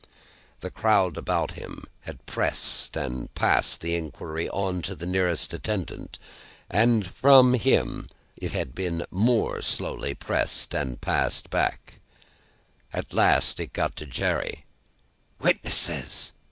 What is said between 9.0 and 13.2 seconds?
more slowly pressed and passed back; at